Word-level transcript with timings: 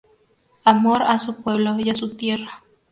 Amor 0.65 1.03
a 1.03 1.19
su 1.19 1.43
pueblo 1.43 1.79
y 1.79 1.91
a 1.91 1.95
su 1.95 2.15
tierra. 2.15 2.63